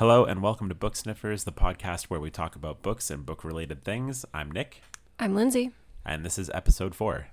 [0.00, 3.44] Hello and welcome to Book Sniffers, the podcast where we talk about books and book
[3.44, 4.24] related things.
[4.32, 4.80] I'm Nick,
[5.18, 5.72] I'm Lindsay.
[6.06, 7.26] and this is episode four.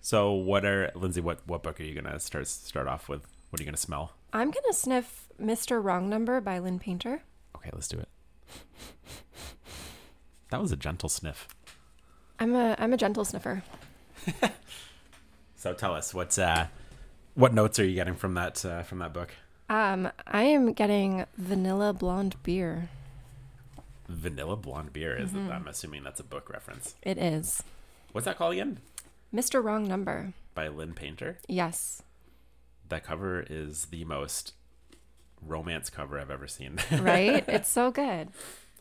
[0.00, 1.20] So, what are Lindsay?
[1.20, 3.26] What what book are you gonna start start off with?
[3.50, 4.14] What are you gonna smell?
[4.32, 5.84] I'm gonna sniff Mr.
[5.84, 7.20] Wrong Number by Lynn Painter.
[7.54, 8.08] Okay, let's do it.
[10.50, 11.48] That was a gentle sniff.
[12.38, 13.62] I'm a I'm a gentle sniffer.
[15.54, 16.68] So tell us what's uh,
[17.34, 19.34] what notes are you getting from that uh, from that book?
[19.70, 22.90] Um, I am getting vanilla blonde beer.
[24.08, 25.32] Vanilla blonde beer is.
[25.32, 26.96] I'm assuming that's a book reference.
[27.02, 27.62] It is
[28.12, 28.78] What's that called again?
[29.32, 29.62] Mr.
[29.62, 30.32] Wrong Number.
[30.54, 31.38] By Lynn Painter.
[31.48, 32.02] Yes,
[32.88, 34.54] That cover is the most
[35.40, 36.80] romance cover I've ever seen.
[37.00, 37.44] right.
[37.48, 38.30] it's so good.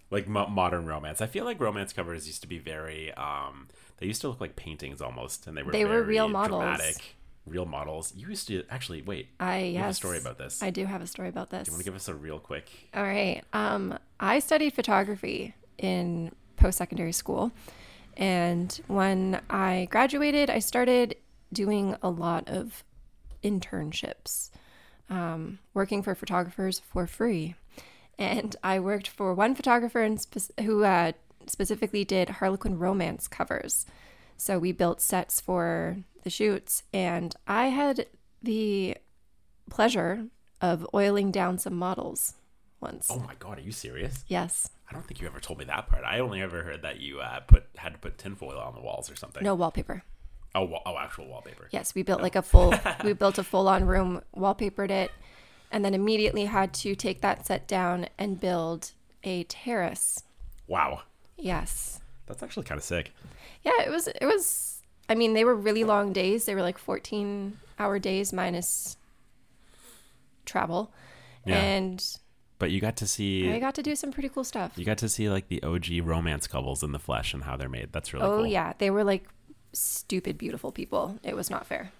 [0.09, 1.22] like mo- modern romance.
[1.22, 3.14] I feel like romance covers used to be very.
[3.14, 3.67] um
[4.00, 6.62] They used to look like paintings almost, and they were They were real models.
[6.64, 7.16] dramatic,
[7.49, 8.13] real models.
[8.16, 9.30] You used to actually wait.
[9.39, 9.81] I yes.
[9.81, 10.62] have a story about this.
[10.62, 11.66] I do have a story about this.
[11.66, 12.70] Do you want to give us a real quick?
[12.94, 13.41] All right.
[13.53, 17.52] Um, I studied photography in post secondary school.
[18.17, 21.16] And when I graduated, I started
[21.53, 22.83] doing a lot of
[23.44, 24.50] internships,
[25.09, 27.56] um, working for photographers for free.
[28.17, 31.13] And I worked for one photographer in spec- who uh,
[31.47, 33.86] specifically did Harlequin romance covers.
[34.40, 38.06] So we built sets for the shoots, and I had
[38.42, 38.96] the
[39.70, 40.28] pleasure
[40.62, 42.36] of oiling down some models
[42.80, 43.08] once.
[43.12, 44.23] Oh my god, are you serious?
[44.28, 44.70] Yes.
[44.90, 46.06] I don't think you ever told me that part.
[46.06, 49.12] I only ever heard that you uh, put had to put tinfoil on the walls
[49.12, 49.44] or something.
[49.44, 50.04] No wallpaper.
[50.56, 51.68] Oh, wa- oh, actual wallpaper.
[51.72, 55.12] Yes, we built like a full we built a full on room, wallpapered it,
[55.70, 58.94] and then immediately had to take that set down and build
[59.26, 60.24] a terrace.
[60.66, 61.02] Wow,
[61.38, 61.98] Yes.
[62.30, 63.11] That's actually kind of sick.
[63.63, 66.45] Yeah, it was it was I mean, they were really long days.
[66.45, 68.95] They were like 14 hour days minus
[70.45, 70.91] travel.
[71.45, 71.57] Yeah.
[71.59, 72.03] And
[72.59, 73.52] But you got to see.
[73.52, 74.73] I got to do some pretty cool stuff.
[74.77, 77.69] You got to see like the OG romance couples in the flesh and how they're
[77.69, 77.89] made.
[77.91, 78.47] That's really Oh cool.
[78.47, 79.28] yeah, they were like
[79.73, 81.19] stupid beautiful people.
[81.23, 81.91] It was not fair.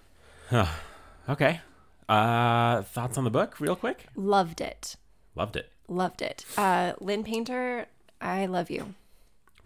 [1.28, 1.60] Okay.
[2.08, 4.06] Uh, thoughts on the book, real quick?
[4.16, 4.96] Loved it.
[5.36, 5.70] Loved it.
[5.86, 6.44] Loved it.
[6.56, 7.86] Uh Lynn Painter,
[8.20, 8.94] I love you.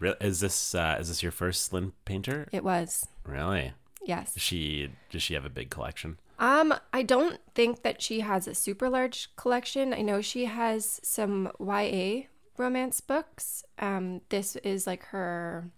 [0.01, 2.47] Is this uh, is this your first Lynn Painter?
[2.51, 3.07] It was.
[3.25, 3.73] Really?
[4.03, 4.33] Yes.
[4.33, 6.17] Does she does she have a big collection?
[6.37, 9.93] Um, I don't think that she has a super large collection.
[9.93, 12.23] I know she has some YA
[12.57, 13.63] romance books.
[13.79, 15.69] Um, this is like her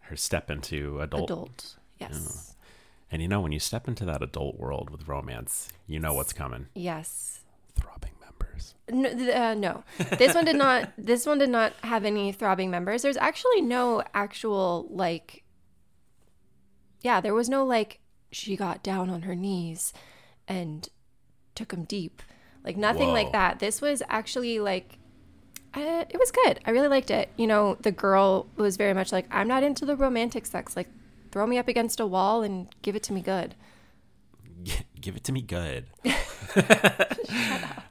[0.00, 1.24] Her step into adult.
[1.30, 1.76] adult.
[1.98, 2.56] Yes.
[3.12, 6.32] And you know when you step into that adult world with romance, you know what's
[6.32, 6.68] coming.
[6.74, 7.40] Yes.
[8.92, 9.84] No, uh, no.
[10.18, 10.92] This one did not.
[10.98, 13.02] This one did not have any throbbing members.
[13.02, 15.44] There's actually no actual like.
[17.00, 19.92] Yeah, there was no like she got down on her knees,
[20.46, 20.88] and
[21.54, 22.22] took him deep,
[22.64, 23.14] like nothing Whoa.
[23.14, 23.58] like that.
[23.58, 24.98] This was actually like.
[25.72, 26.58] Uh, it was good.
[26.66, 27.30] I really liked it.
[27.36, 30.76] You know, the girl was very much like, I'm not into the romantic sex.
[30.76, 30.88] Like,
[31.30, 33.54] throw me up against a wall and give it to me good.
[34.64, 35.86] G- give it to me good.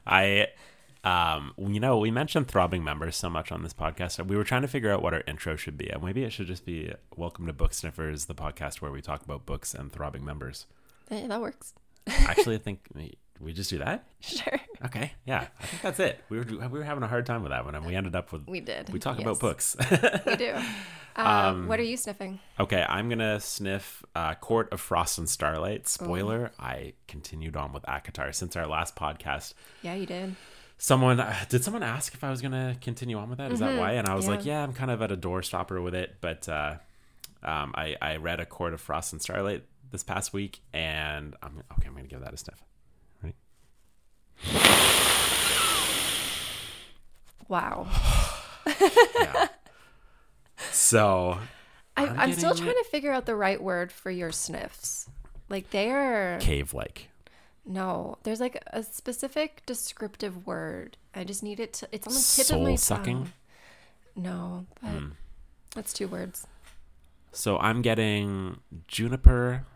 [0.06, 0.48] I,
[1.04, 4.24] um, you know, we mentioned throbbing members so much on this podcast.
[4.26, 5.88] We were trying to figure out what our intro should be.
[5.88, 9.22] And maybe it should just be "Welcome to Book Sniffers," the podcast where we talk
[9.24, 10.66] about books and throbbing members.
[11.08, 11.74] That works.
[12.06, 12.80] Actually, I think
[13.40, 14.04] we, just do that.
[14.20, 14.60] Sure.
[14.84, 16.22] Okay, yeah, I think that's it.
[16.28, 18.32] We were we were having a hard time with that one, and we ended up
[18.32, 18.90] with We did.
[18.90, 19.22] we talk Yes.
[19.26, 19.76] about books.
[20.26, 20.54] We do.
[21.16, 22.38] Um, what are you sniffing?
[22.58, 25.88] Okay, I'm gonna sniff uh, Court of Frost and Starlight.
[25.88, 29.54] Spoiler: I continued on with ACOTAR since our last podcast.
[29.82, 30.36] Yeah, you did.
[30.80, 33.52] Someone did someone ask if I was gonna continue on with that?
[33.52, 33.92] Is that why?
[33.92, 34.30] And I was yeah.
[34.30, 36.16] like, yeah, I'm kind of at a door stopper with it.
[36.20, 36.76] But uh,
[37.42, 41.62] um, I I read a Court of Frost and Starlight this past week, and I'm
[41.78, 41.86] okay.
[41.86, 42.64] I'm gonna give that a sniff.
[43.22, 43.36] Right?
[47.46, 47.86] Wow.
[49.20, 49.48] Yeah.
[50.70, 51.38] so
[51.96, 55.08] I, I'm I'm, still trying to figure out the right word for your sniffs.
[55.48, 57.09] Like they are cave like.
[57.70, 60.96] No, there's like a specific descriptive word.
[61.14, 61.88] I just need it to.
[61.92, 63.16] It's on the tip of my sucking?
[63.18, 63.32] Tongue.
[64.16, 65.08] No, but hmm.
[65.74, 66.48] that's two words.
[67.30, 68.58] So I'm getting
[68.88, 69.66] juniper,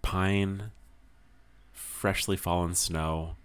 [0.00, 0.70] pine,
[1.70, 3.36] freshly fallen snow,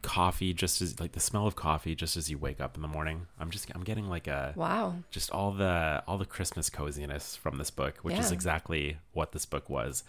[0.00, 2.88] coffee just as like the smell of coffee just as you wake up in the
[2.88, 3.26] morning.
[3.38, 4.96] I'm just I'm getting like a Wow.
[5.10, 8.34] just all the all the Christmas coziness from this book, which is Yeah.
[8.34, 10.02] exactly what this book was.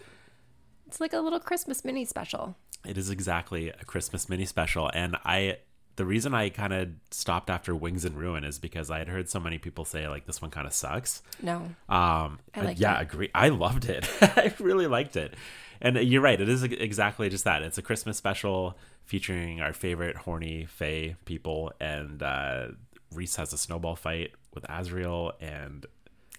[0.86, 2.56] It's like a little Christmas mini special.
[2.86, 5.58] It is exactly a Christmas mini special and I
[5.96, 9.28] the reason I kind of stopped after Wings and Ruin is because I had heard
[9.30, 11.22] so many people say like this one kind of sucks.
[11.42, 11.56] No.
[11.88, 13.02] Um, I liked yeah, it.
[13.02, 13.30] agree.
[13.34, 14.06] I loved it.
[14.20, 15.34] I really liked it.
[15.80, 16.40] And you're right.
[16.40, 17.62] It is exactly just that.
[17.62, 22.68] It's a Christmas special featuring our favorite horny Fae people, and uh,
[23.12, 25.86] Rhys has a snowball fight with Azriel, and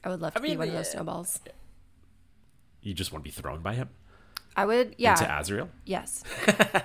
[0.03, 1.39] I would love to I mean, be one of those snowballs.
[2.81, 3.89] you just want to be thrown by him
[4.57, 5.69] I would, yeah, into Azriel?
[5.85, 6.23] yes.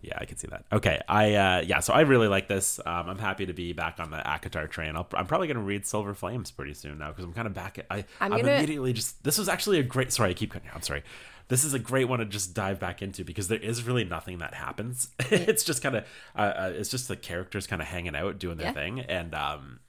[0.00, 0.64] Yeah, I can see that.
[0.72, 2.78] Okay, I uh, yeah, so I really like this.
[2.86, 4.94] Um, I'm happy to be back on the ACOTAR train.
[4.94, 7.78] I'll, I'm probably gonna read Silver Flames pretty soon now because I'm kind of back.
[7.78, 9.24] At, I I'm I'm, gonna- immediately just.
[9.24, 10.12] This was actually a great.
[10.12, 10.70] Sorry, I keep cutting.
[10.72, 11.02] I'm sorry.
[11.48, 14.38] This is a great one to just dive back into because there is really nothing
[14.38, 15.08] that happens.
[15.30, 16.04] it's just kind of
[16.36, 18.72] uh, uh, it's just the characters kind of hanging out doing their Yeah.
[18.74, 19.80] thing, and um,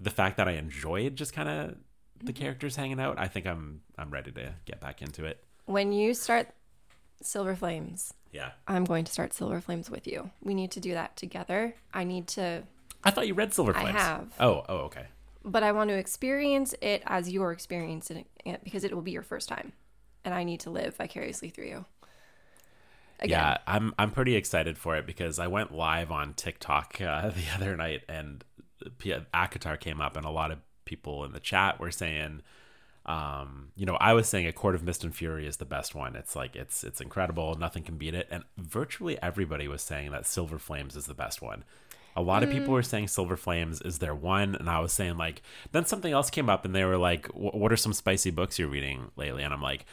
[0.00, 1.68] the fact that I enjoyed just kind of
[2.24, 2.42] the Mm-hmm.
[2.42, 3.18] characters hanging out.
[3.18, 5.44] I think I'm I'm ready to get back into it.
[5.66, 6.48] When you start
[7.22, 10.30] Silver Flames, Yeah, I'm going to start Silver Flames with you.
[10.42, 11.74] We need to do that together.
[11.92, 12.62] I need to,
[13.04, 13.96] I thought you read Silver Flames.
[13.96, 14.32] I have.
[14.40, 15.06] Oh, oh, okay.
[15.44, 19.22] but I want to experience it as you're experiencing it because it will be your
[19.22, 19.72] first time.
[20.24, 21.84] And I need to live vicariously through you.
[23.18, 23.30] Again.
[23.38, 27.44] Yeah, I'm I'm pretty excited for it because I went live on TikTok uh, the
[27.54, 28.44] other night and
[28.98, 32.42] P- ACOTAR came up and a lot of people in the chat were saying
[33.06, 35.94] um, you know, I was saying A Court of Mist and Fury is the best
[35.94, 36.16] one.
[36.16, 38.26] It's like it's it's incredible, nothing can beat it.
[38.30, 41.64] And virtually everybody was saying that Silver Flames is the best one.
[42.16, 45.18] A lot of people were saying Silver Flames is their one, and I was saying
[45.18, 45.42] like.
[45.72, 48.68] Then something else came up, and they were like, "What are some spicy books you're
[48.68, 49.84] reading lately?" And I'm like,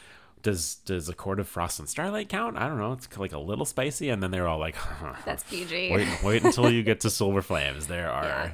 [0.42, 2.56] "Does does A Court of Frost and Starlight count?
[2.56, 2.94] I don't know.
[2.94, 4.74] It's like a little spicy." And then they were all like,
[5.26, 5.92] That's PG.
[5.92, 7.88] "Wait, wait until you get to Silver Flames.
[7.88, 8.52] There are Yeah.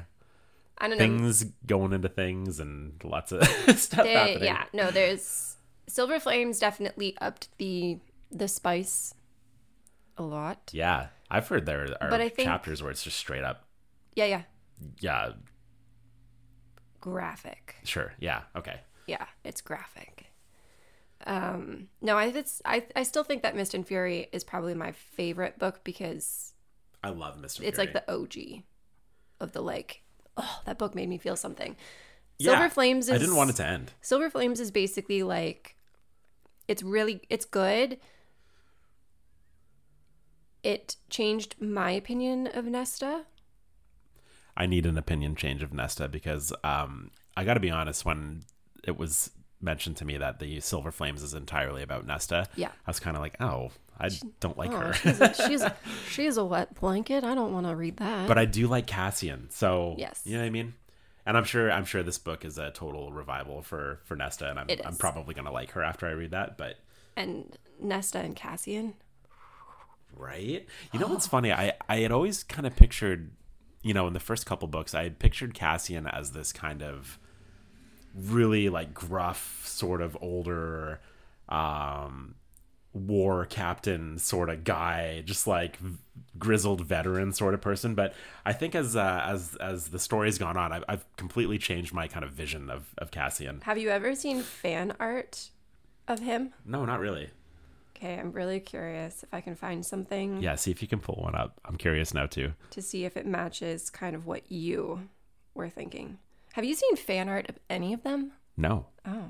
[0.81, 1.03] I don't know.
[1.05, 3.43] things going into things and lots of
[3.77, 5.55] stuff happening." yeah, no, there's
[5.87, 7.99] Silver Flames definitely upped the
[8.31, 9.13] the spice
[10.17, 10.71] a lot.
[10.73, 13.65] Yeah, I've heard there are But I think- chapters where it's just straight up.
[14.15, 14.41] Yeah, yeah.
[14.99, 15.31] Yeah,
[16.99, 17.75] Graphic.
[17.83, 18.13] sure.
[18.19, 18.79] Yeah, okay.
[19.07, 20.27] Yeah, it's graphic.
[21.25, 24.91] Um, no, I it's I I still think that Mist and Fury is probably my
[24.91, 26.53] favorite book because
[27.03, 27.61] I love Mr.
[27.63, 28.63] it's like the OG
[29.39, 30.01] of the like.
[30.37, 31.75] Oh, that book made me feel something.
[32.37, 33.91] Yeah, Silver Flames is I didn't want it to end.
[34.01, 35.75] Silver Flames is basically like
[36.67, 37.97] it's really it's good.
[40.63, 43.25] It changed my opinion of Nesta.
[44.55, 48.05] I need an opinion change of Nesta because um, I got to be honest.
[48.05, 48.43] When
[48.83, 52.69] it was mentioned to me that the Silver Flames is entirely about Nesta, Yeah.
[52.69, 53.71] I was kind of like, oh,
[54.01, 54.09] I
[54.39, 54.93] don't like Oh, her.
[54.93, 55.63] she's a, she's
[56.09, 57.23] she's a wet blanket.
[57.23, 58.27] I don't want to read that.
[58.27, 60.21] but I do like Cassian, so Yes.
[60.25, 60.73] you know what I mean.
[61.25, 64.59] And I'm sure I'm sure this book is a total revival for for Nesta, and
[64.59, 66.57] I'm I'm probably gonna like her after I read that.
[66.57, 66.77] But
[67.15, 68.95] and Nesta and Cassian.
[70.17, 71.51] right, you know what's funny?
[71.53, 73.31] I I had always kind of pictured,
[73.83, 77.19] you know, in the first couple books, I had pictured Cassian as this kind of
[78.15, 80.99] really like gruff, sort of older,
[81.49, 82.35] um,
[82.93, 85.79] war captain sort of guy, just like
[86.37, 87.95] grizzled veteran sort of person.
[87.95, 88.13] But
[88.45, 92.07] I think as uh, as as the story's gone on, I've, I've completely changed my
[92.07, 93.61] kind of vision of of Cassian.
[93.63, 95.49] Have you ever seen fan art
[96.07, 96.53] of him?
[96.65, 97.29] No, not really.
[97.95, 101.21] Okay, I'm really curious if I can find something Yeah, see if you can pull
[101.21, 101.59] one up.
[101.63, 102.53] I'm curious now too.
[102.71, 105.07] to see if it matches kind of what you
[105.53, 106.17] were thinking.
[106.53, 108.31] Have you seen fan art of any of them?
[108.57, 108.87] No.
[109.05, 109.25] Oh.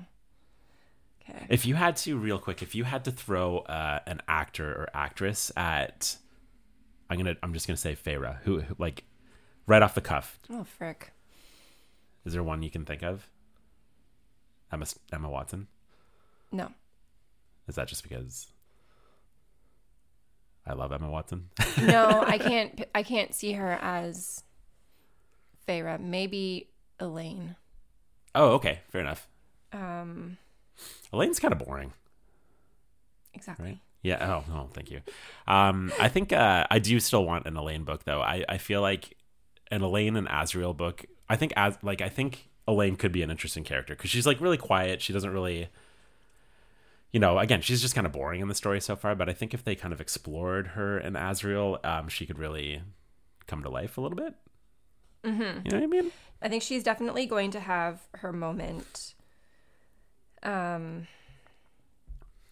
[1.30, 1.46] Okay.
[1.50, 4.90] If you had to, real quick, if you had to throw uh, an actor or
[4.94, 6.18] actress at,
[7.10, 9.04] I'm gonna, I'm just gonna say Feyre, who, who, like,
[9.68, 11.12] right off the cuff, Oh, frick.
[12.26, 13.28] is there one you can think of?
[14.72, 15.68] Emma, Emma Watson.
[16.52, 16.72] No.
[17.68, 18.48] Is that just because
[20.66, 21.50] I love Emma Watson?
[21.82, 24.44] No, I can't I can't see her as
[25.68, 26.00] Feyre.
[26.00, 27.56] Maybe Elain.
[28.36, 29.28] oh, okay, fair enough.
[29.74, 30.38] Um
[31.14, 31.94] Elain's kind of boring,
[33.34, 33.66] exactly.
[33.66, 33.80] right?
[34.02, 34.42] Yeah.
[34.48, 35.02] Oh, oh, thank you.
[35.48, 38.22] Um, I think uh, I do still want an Elain book though.
[38.22, 39.16] I, I feel like
[39.70, 41.06] an Elain and Azriel book.
[41.30, 44.42] I think as like I think Elain could be an interesting character because she's like
[44.42, 45.02] really quiet.
[45.02, 45.70] She doesn't really,
[47.12, 49.14] you know, again, she's just kind of boring in the story so far.
[49.14, 52.82] But I think if they kind of explored her and Azriel, um, she could really
[53.46, 54.34] come to life a little bit.
[55.24, 55.42] Mm-hmm.
[55.66, 56.12] You know what I mean?
[56.42, 59.14] I think she's definitely going to have her moment.
[60.44, 61.08] Um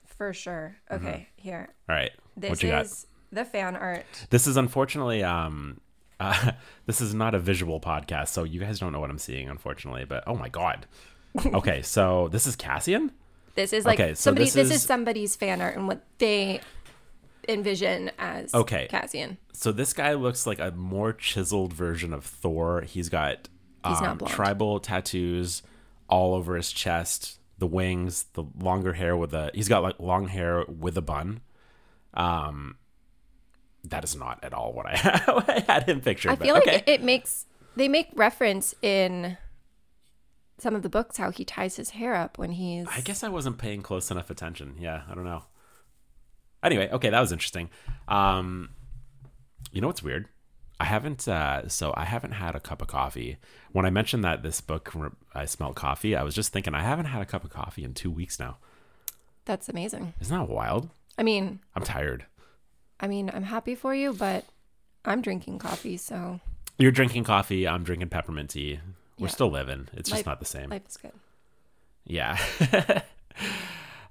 [0.05, 0.75] for sure.
[0.91, 1.69] Okay, here.
[1.87, 2.11] All right.
[2.35, 2.51] This Mm-hmm.
[2.51, 2.85] what you got?
[2.85, 4.05] is the fan art.
[4.29, 5.79] This is unfortunately um
[6.19, 6.51] uh,
[6.85, 10.03] this is not a visual podcast, so you guys don't know what I'm seeing, unfortunately.
[10.05, 10.85] But oh my god.
[11.45, 13.11] Okay, so this is Cassian.
[13.55, 16.03] This is like Okay, so somebody this this, is, is- somebody's fan art and what
[16.17, 16.59] they
[17.47, 18.87] envision as Okay.
[18.89, 19.37] Cassian.
[19.53, 22.81] So this guy looks like a more chiseled version of Thor.
[22.81, 23.47] He's got
[23.83, 24.33] um, blonde.
[24.33, 25.61] tribal tattoos
[26.09, 29.51] all over his chest, the wings, the longer hair with a.
[29.53, 31.41] He's got like long hair with a bun.
[32.13, 32.77] Um,
[33.83, 34.91] that is not at all what I,
[35.47, 36.31] I had him pictured.
[36.31, 36.75] I but feel like okay.
[36.77, 39.37] it, it makes they make reference in
[40.57, 43.29] some of the books how he ties his hair up when he's I guess I
[43.29, 44.75] wasn't paying close enough attention.
[44.79, 45.43] Yeah, I don't know.
[46.63, 47.69] Anyway, okay, that was interesting.
[48.07, 48.69] Um,
[49.71, 50.27] you know what's weird?
[50.79, 51.27] I haven't.
[51.27, 53.37] Uh, so I haven't had a cup of coffee.
[53.73, 54.93] When I mentioned that this book,
[55.35, 56.15] I smelled coffee.
[56.15, 58.57] I was just thinking I haven't had a cup of coffee in two weeks now.
[59.45, 60.13] That's amazing.
[60.21, 60.89] Isn't that wild?
[61.17, 62.25] I mean, I'm tired.
[62.99, 64.45] I mean, I'm happy for you, but
[65.05, 66.39] I'm drinking coffee, so
[66.77, 67.67] You're drinking coffee.
[67.67, 68.79] I'm drinking peppermint tea.
[69.17, 69.31] We're Yeah.
[69.33, 69.89] still living.
[69.93, 70.69] It's just Life- not the same.
[70.69, 71.11] life is good.
[72.05, 72.37] Yeah.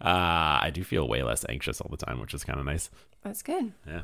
[0.00, 2.90] uh, I do feel way less anxious all the time, which is kind of nice.
[3.22, 3.72] That's good.
[3.86, 4.02] Yeah.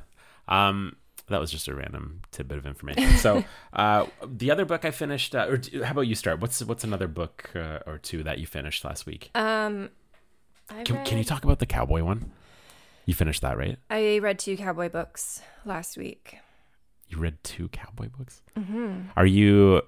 [0.48, 0.96] Um,
[1.28, 3.10] that was just a random tidbit of information.
[3.18, 6.40] So, uh, the other book I finished, uh, or d- how about you start?
[6.40, 9.30] What's what's another book uh, or two that you finished last week?
[9.34, 9.90] Um,
[10.84, 12.32] Can, read, can you talk about the cowboy one?
[13.06, 13.78] You finished that, right?
[13.90, 16.38] I read two cowboy books last week.
[17.08, 18.42] You read two cowboy books.
[18.56, 19.08] Mm-hmm.
[19.16, 19.82] Are you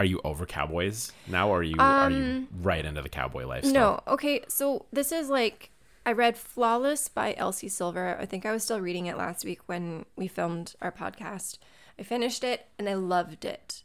[0.00, 3.72] are you over cowboys now, or are you are you right into the cowboy lifestyle?
[3.72, 5.70] No, okay, so this is like
[6.06, 8.16] I read Flawless by Elsie Silver.
[8.20, 11.58] I think I was still reading it last week when we filmed our podcast.
[11.98, 13.82] I finished it and I loved it.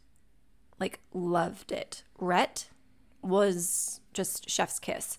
[0.80, 2.04] Like loved it.
[2.18, 2.70] Rhett
[3.22, 5.18] was just chef's kiss.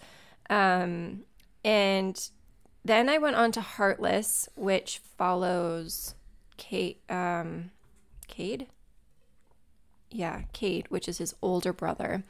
[0.48, 1.24] Um
[1.64, 2.30] and
[2.84, 6.14] then I went on to Heartless, which follows
[6.56, 7.70] Kate um
[8.28, 8.68] Cade?
[10.10, 12.24] Yeah, Cade, which is his older brother.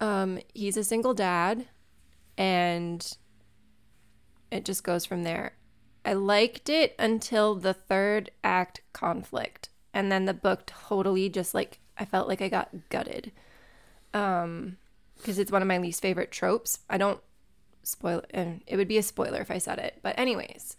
[0.00, 1.66] Um, he's a single dad,
[2.38, 3.16] and
[4.50, 5.54] it just goes from there.
[6.04, 11.78] I liked it until the third act conflict, and then the book totally just like
[11.98, 13.32] I felt like I got gutted.
[14.14, 14.76] Um,
[15.16, 16.80] because it's one of my least favorite tropes.
[16.88, 17.20] I don't
[17.82, 19.98] spoil, and it would be a spoiler if I said it.
[20.02, 20.76] But anyways,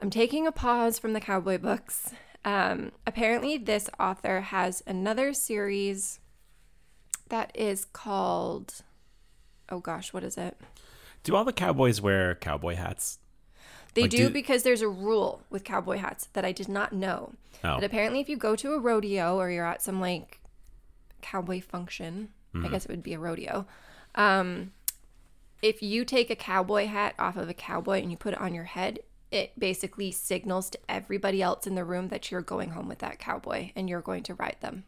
[0.00, 2.12] I'm taking a pause from the cowboy books.
[2.44, 6.20] Um, apparently, this author has another series
[7.28, 8.82] that is called
[9.68, 10.56] oh gosh what is it
[11.26, 13.18] Do all the cowboys wear cowboy hats?
[13.94, 16.92] they Like, do do- because there's a rule with cowboy hats that i did not
[16.92, 17.32] know
[17.64, 17.76] Oh.
[17.76, 20.40] but apparently if you go to a rodeo or you're at some like
[21.22, 22.66] cowboy function Mm-hmm.
[22.66, 23.66] i guess it would be a rodeo
[24.14, 24.72] um,
[25.62, 28.54] if you take a cowboy hat off of a cowboy and you put it on
[28.54, 28.98] your head
[29.30, 33.18] it basically signals to everybody else in the room that you're going home with that
[33.18, 34.84] cowboy and you're going to ride them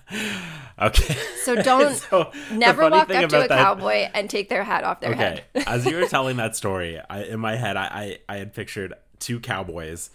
[0.82, 1.16] Okay.
[1.44, 5.00] so don't So, never walk up to a that- cowboy and take their hat off
[5.00, 5.44] their Okay.
[5.54, 8.54] head As you were telling that story, I, in my head, I, I I had
[8.54, 10.10] pictured two cowboys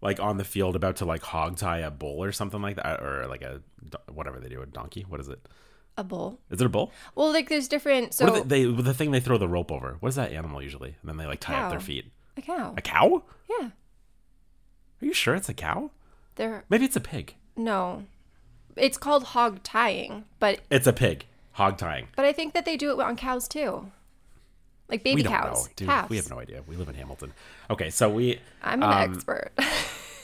[0.00, 3.00] like on the field about to like hog tie a bull or something like that,
[3.00, 3.60] or like a
[4.10, 5.04] whatever they do, a donkey.
[5.08, 5.40] What is it?
[5.96, 6.92] a bull Is it a bull?
[7.16, 8.14] Well, like there's different.
[8.14, 8.82] So what they, they?
[8.82, 9.96] The thing they throw the rope over.
[10.00, 10.96] What is that animal usually?
[11.00, 12.06] And then they like tie up their feet.
[12.36, 12.74] a cow.
[12.76, 13.22] A cow?
[13.48, 13.66] Yeah,
[15.02, 15.90] Are you sure it's a cow?
[16.36, 17.34] they're Maybe it's a pig.
[17.56, 18.04] no.
[18.78, 21.24] It's called hog tying, but It's a pig.
[21.52, 22.08] Hog tying.
[22.16, 23.90] but I think that they do it on cows too,
[24.88, 25.66] like baby we don't cows.
[25.66, 25.88] know, dude.
[25.88, 26.10] calves.
[26.10, 26.62] We have no idea.
[26.66, 27.32] We live in Hamilton.
[27.68, 29.50] Okay, so we I'm an um, expert.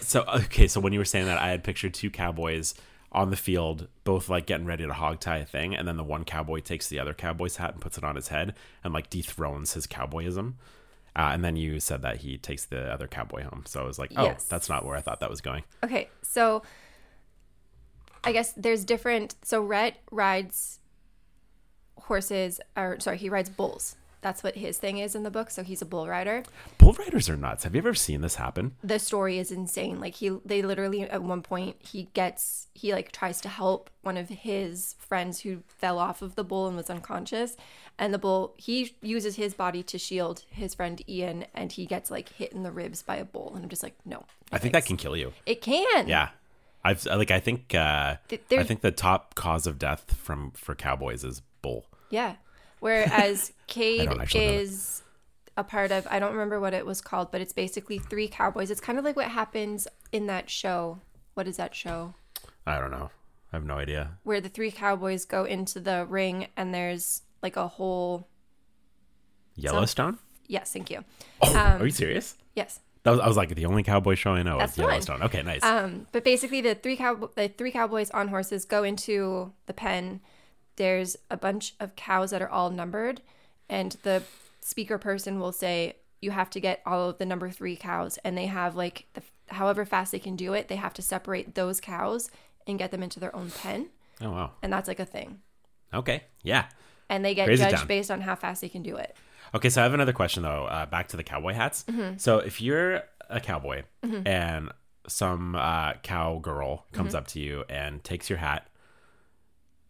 [0.01, 2.75] So okay, so when you were saying that, I had pictured two cowboys
[3.11, 6.05] on the field, both like getting ready to hog tie a thing, and then the
[6.05, 9.09] one cowboy takes the other cowboy's hat and puts it on his head and like
[9.09, 10.55] dethrones his cowboyism.
[11.17, 13.63] Uh, and then you said that he takes the other cowboy home.
[13.67, 14.45] So I was like, oh, Yes.
[14.45, 15.63] that's not where I thought that was going.
[15.83, 16.63] okay, so
[18.25, 19.35] I guess there's different.
[19.43, 20.81] So Rhett rides
[21.97, 23.97] horses, or sorry, he rides bulls.
[24.21, 25.51] That's what his thing is in the book.
[25.51, 26.45] So he's a bull rider.
[26.79, 27.65] Bull riders are nuts.
[27.65, 28.75] Have you ever seen this happen?
[28.83, 30.01] the story is insane.
[30.01, 34.17] Like he they literally at one point he gets he like tries to help one
[34.17, 37.55] of his friends who fell off of the bull and was unconscious
[37.99, 42.11] and the bull he uses his body to shield his friend Ian and he gets
[42.11, 44.25] like hit in the ribs by a bull and I'm just like no.
[44.51, 45.35] I think that can kill you.
[45.45, 46.09] It can.
[46.09, 46.31] Yeah.
[46.85, 51.25] I've like I think uh I think the top cause of death from for cowboys
[51.25, 51.87] is bull.
[52.11, 52.37] Yeah.
[52.81, 54.59] Whereas Cade don't actually know that.
[54.61, 55.03] is
[55.57, 58.71] a part of I don't remember what it was called, but it's basically three cowboys.
[58.71, 60.99] It's kind of like what happens in that show.
[61.35, 62.15] What is that show?
[62.67, 63.11] I don't know.
[63.53, 64.19] I have no idea.
[64.25, 68.27] where the three cowboys go into the ring and there's like a whole
[69.57, 70.19] Yellowstone?
[70.49, 71.05] yes thank you
[71.41, 72.37] Oh, Um, are you serious?
[72.55, 74.79] yes That was, I was like the only cowboy show I know That's is.
[74.79, 75.23] Yellowstone.
[75.23, 75.63] Okay, nice.
[75.63, 80.21] um but basically the three cow the three cowboys on horses go into the pen
[80.77, 83.21] there's a bunch of cows that are all numbered
[83.69, 84.23] and the
[84.61, 88.37] speaker person will say you have to get all of the number three cows and
[88.37, 91.81] they have like the however fast they can do it they have to separate those
[91.81, 92.31] cows
[92.67, 93.89] and get them into their own pen
[94.23, 94.51] oh wow.
[94.63, 95.39] and that's like a thing
[95.93, 96.25] Okay.
[96.43, 96.65] Yeah.
[97.09, 97.87] and they get Crazy judged town.
[97.87, 99.15] based on how fast they can do it
[99.55, 100.65] Okay, so I have another question though.
[100.65, 101.85] Uh, back to the cowboy hats.
[101.89, 102.17] Mm-hmm.
[102.19, 104.71] So if you're a cowboy and
[105.07, 107.17] some uh, cowgirl comes Mm-hmm.
[107.17, 108.67] up to you and takes your hat,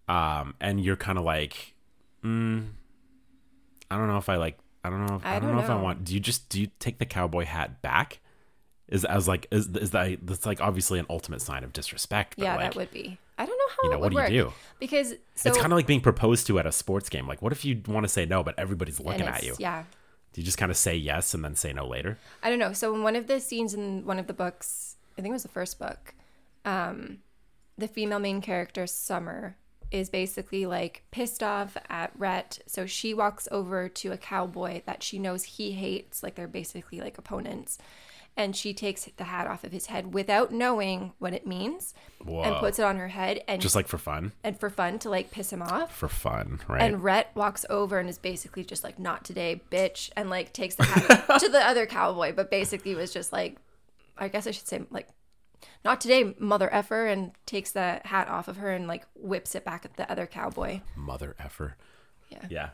[0.08, 1.74] um, and you're kind of like,
[2.22, 2.66] mm,
[3.90, 4.58] I don't know if I like.
[4.84, 5.16] I don't know.
[5.16, 6.04] If, I, I don't, don't know, if I want.
[6.04, 8.20] Do you just do you take the cowboy hat back?
[8.88, 12.34] Is as like is is that that's like obviously an ultimate sign of disrespect?
[12.36, 13.18] Yeah, like, that would be.
[13.38, 14.52] I don't know how you know what do you do?
[14.78, 17.26] because so it's kind of like being proposed to at a sports game.
[17.26, 19.54] Like, what if you want to say no, but everybody's looking at you?
[19.58, 19.84] Yeah,
[20.32, 22.18] Do you just kind of say yes and then say no later?
[22.42, 22.72] I don't know.
[22.72, 25.42] So in one of the scenes in one of the books, I think it was
[25.42, 26.14] the first book,
[26.64, 27.18] um,
[27.78, 29.56] the female main character Summer
[29.90, 32.58] is basically like pissed off at Rhett.
[32.66, 37.00] So she walks over to a cowboy that she knows he hates, like they're basically
[37.00, 37.78] like opponents.
[38.36, 41.94] And she takes the hat off of his head without knowing what it means
[42.26, 45.10] and puts it on her head and Just like for fun, and for fun to
[45.10, 45.94] like piss him off.
[45.94, 46.82] for fun, right?
[46.82, 50.74] And Rhett walks over and is basically just like, not today, bitch, and like takes
[50.74, 53.56] the hat to the other cowboy, but basically was just like,
[54.18, 55.08] I guess I should say, like,
[55.84, 59.64] not today, mother effer, and takes the hat off of her and like whips it
[59.64, 60.80] back at the other cowboy.
[60.96, 61.76] Mother effer.
[62.30, 62.46] Yeah.
[62.50, 62.68] Yeah.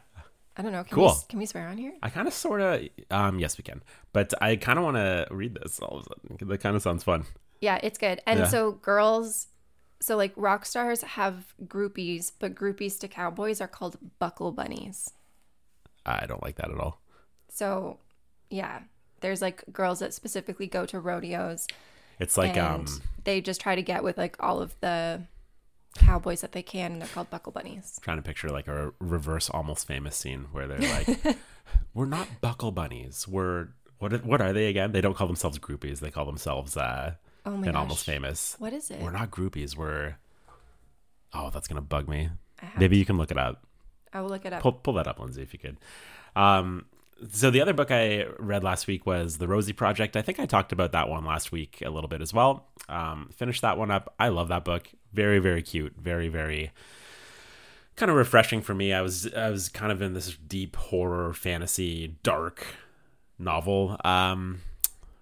[0.57, 0.85] I don't know.
[0.85, 1.07] Can, Cool.
[1.09, 1.93] we, can we swear on here?
[2.03, 3.83] I kind of sort of, um, yes, we can.
[4.13, 6.49] But I kind of want to read this all of a sudden.
[6.49, 7.25] That kind of sounds fun.
[7.61, 8.21] Yeah, it's good.
[8.27, 8.47] And Yeah.
[8.47, 9.49] so girls,
[10.01, 15.11] so like rock stars have groupies, but groupies to cowboys are called buckle bunnies.
[16.05, 17.01] I don't like that at all.
[17.49, 17.99] So
[18.51, 18.81] yeah,
[19.21, 21.67] there's like girls that specifically go to rodeos
[22.19, 22.87] It's like, um,
[23.25, 25.23] they just try to get with like all of the
[25.97, 29.51] cowboys that they can and they're called buckle bunnies trying to picture like a reverse
[29.51, 31.37] almost famous scene where they're like,
[31.95, 33.27] we're not buckle bunnies.
[33.29, 33.69] We're,
[33.99, 34.93] what, what are they again?
[34.93, 36.01] They don't call themselves groupies.
[36.01, 38.57] They call themselves, uh, oh my gosh almost famous.
[38.59, 39.77] what is it We're not groupies.
[39.77, 40.17] We're,
[41.35, 42.31] oh, that's going to bug me.
[42.79, 43.67] Maybe you can look it up.
[44.13, 45.79] I will look it up pull pull that up, Lindsay, if you could.
[46.35, 46.87] Um,
[47.33, 50.17] so the other book I read last week was The Rosie Project.
[50.17, 52.67] I think I talked about that one last week a little bit as well.
[52.89, 54.15] Um, finished that one up.
[54.19, 54.91] I love that book.
[55.13, 55.95] Very very cute.
[55.97, 56.73] Very very
[57.97, 58.93] kind of refreshing for me.
[58.93, 62.65] I was I was kind of in this deep horror fantasy dark
[63.39, 64.61] novel um,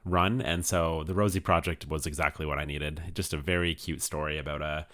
[0.04, 3.02] run, and so The Rosie Project was exactly what I needed.
[3.14, 4.86] Just a very cute story about a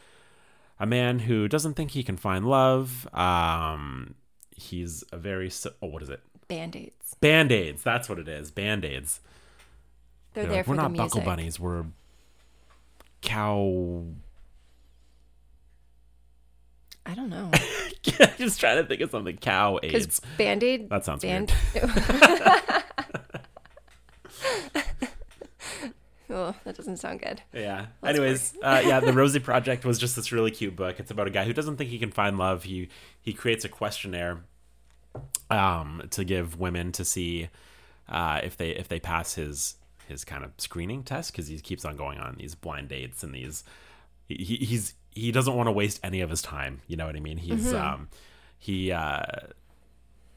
[0.80, 3.08] a man who doesn't think he can find love.
[3.14, 4.16] Um,
[4.50, 5.50] he's a very
[5.82, 6.20] oh, what is it?
[6.46, 7.82] band-aids Band aids.
[7.82, 8.50] That's what it is.
[8.50, 9.20] Band aids.
[10.34, 11.58] they're there for we're not buckle bunnies.
[11.58, 11.86] We're
[13.22, 14.04] cow.
[17.14, 17.48] I don't know
[18.38, 19.36] just trying to think of something.
[19.36, 20.20] Cow aids.
[20.36, 21.54] band-aid That sounds band
[26.28, 27.86] oh that doesn't sound good Yeah.
[28.02, 30.98] Let's Anyways, uh, yeah, the Rosie Project was just this really cute book.
[30.98, 32.64] It's about a guy who doesn't think he can find love.
[32.64, 32.88] He
[33.20, 34.40] he creates a questionnaire
[35.50, 37.48] um, to give women to see
[38.08, 39.76] uh, if they if they pass his
[40.08, 43.32] his kind of screening test because he keeps on going on these blind dates and
[43.34, 43.62] these
[44.26, 46.80] he, he's he doesn't want to waste any of his time.
[46.86, 47.38] You know what I mean?
[47.38, 48.08] He's um
[48.58, 49.22] he uh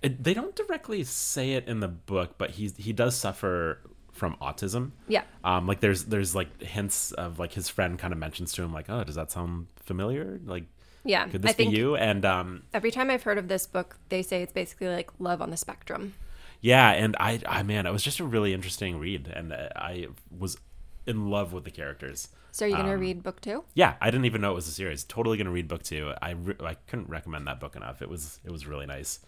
[0.02, 3.80] it, they don't directly say it in the book, but he's he does suffer
[4.12, 4.92] from autism.
[5.08, 8.64] yeah Um, like there's there's like hints of like his friend kind of mentions to
[8.64, 10.40] him like, oh, does that sound familiar?
[10.46, 10.66] Like,
[11.04, 11.96] yeah could i this be you?
[11.96, 15.42] And um, every time i've heard of this book they say it's basically like love
[15.42, 16.14] on the spectrum
[16.62, 20.08] yeah, and I, I man, it was just a really interesting read, and uh, I
[20.36, 20.58] was
[21.06, 22.30] in love with the characters.
[22.58, 24.68] So are you gonna Um, read book two Yeah, I didn't even know it was
[24.68, 25.04] a series.
[25.04, 26.14] Totally gonna read book two.
[26.22, 28.02] I re- I couldn't recommend that book enough.
[28.02, 29.20] It was it was really nice.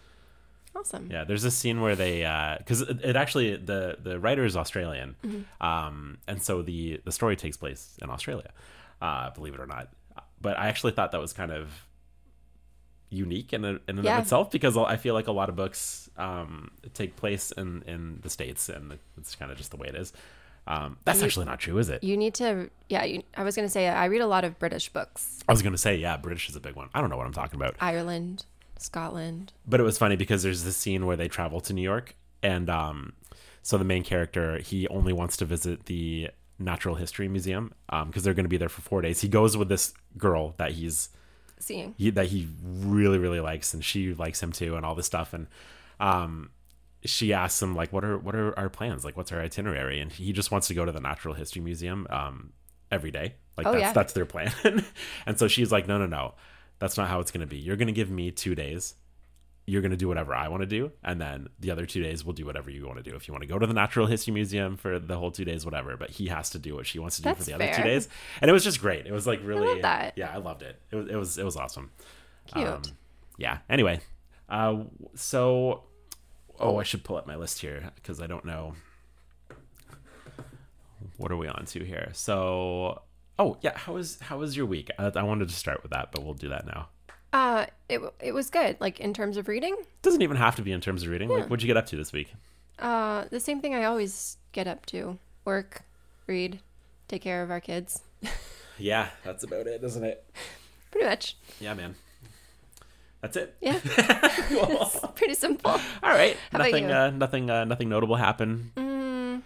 [0.74, 2.16] awesome Yeah, there's a scene where they
[2.58, 5.16] because it, it actually the the writer is Australian,
[5.60, 8.50] um, and so the the story takes place in Australia,
[9.02, 9.86] uh, believe it or not.
[10.40, 11.86] But I actually thought that was kind of
[13.10, 14.18] unique in, a, in and Yeah.
[14.18, 18.20] of itself because I feel like a lot of books um, take place in in
[18.22, 20.12] the states, and it's kind of just the way it is.
[20.70, 22.04] Um, that's You- actually not true, is it?
[22.04, 23.02] You need to, yeah.
[23.04, 25.76] You, I was gonna say I read a lot of British books, I was gonna
[25.78, 26.88] say, yeah, British is a big one.
[26.94, 27.74] I don't know what I'm talking about.
[27.80, 28.44] Ireland,
[28.78, 29.52] Scotland.
[29.66, 32.70] but it was funny because there's this scene where they travel to New York, and
[32.70, 33.14] um,
[33.62, 36.30] so the main character he only wants to visit the
[36.60, 37.72] Natural History Museum
[38.06, 39.20] because they're going to be there for four days.
[39.22, 41.08] He goes with this girl that he's
[41.58, 45.06] Seeing, he, that he really really likes, and she likes him too, and all this
[45.06, 45.48] stuff, and
[45.98, 46.50] um.
[47.04, 49.04] She asks him like, "What are what are our plans?
[49.04, 52.06] Like, what's our itinerary?" And he just wants to go to the Natural History Museum
[52.10, 52.52] um,
[52.90, 53.34] every day.
[53.56, 53.92] Like Oh, that's yeah.
[53.92, 54.52] that's their plan.
[55.26, 56.34] and so she's like, "No, no, no,
[56.78, 57.58] that's not how it's going to be.
[57.58, 58.94] You're going to give me two days
[59.70, 60.90] you're going to do whatever I want to do.
[61.04, 63.14] And then the other two days, we'll do whatever you want to do.
[63.14, 65.64] If you want to go to the Natural History Museum for the whole two days,
[65.64, 65.96] whatever.
[65.96, 67.82] But he has to do what she wants to do for That's the other two
[67.82, 68.08] days.
[68.40, 69.06] And it was just great.
[69.06, 70.14] It was like really, that.
[70.16, 70.80] yeah, I loved it.
[70.90, 71.90] It was, it was, it was awesome.
[72.46, 72.66] cute.
[72.66, 72.82] Um,
[73.38, 73.58] yeah.
[73.68, 74.00] Anyway,
[74.48, 74.78] uh,
[75.14, 75.84] so
[76.60, 78.74] oh, I should pull up my list here because I don't know.
[81.16, 82.10] What are we on to here?
[82.12, 83.02] So,
[83.38, 84.90] oh yeah, how was how was your week?
[84.98, 86.88] I, I wanted to start with that, but we'll do that now.
[87.32, 88.76] Uh, it it was good.
[88.80, 91.28] Like in terms of reading, Doesn't even have to be in terms of reading.
[91.28, 92.32] Like, what'd you get up to this week?
[92.78, 95.82] uh, the same thing I always get up to: work,
[96.26, 96.60] read,
[97.08, 98.02] take care of our kids.
[98.82, 100.24] Yeah, that's about it, isn't it?
[100.90, 101.36] Pretty much.
[101.60, 101.96] Yeah, man.
[103.20, 103.56] That's it.
[103.60, 103.78] Yeah.
[103.84, 105.70] it's pretty simple.
[105.70, 106.36] All right.
[106.52, 106.84] How about nothing.
[106.88, 106.94] you?
[106.94, 107.50] Uh, nothing.
[107.50, 108.72] Uh, nothing notable happened.
[108.76, 109.42] Mm.